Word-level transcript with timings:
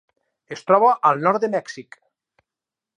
Es 0.55 0.65
troba 0.69 0.89
al 1.11 1.23
nord 1.27 1.45
de 1.45 1.53
Mèxic. 1.59 2.03